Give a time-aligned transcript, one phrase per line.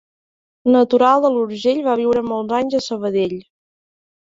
[0.75, 3.39] Natural de l'Urgell, va viure molts anys a Sabadell.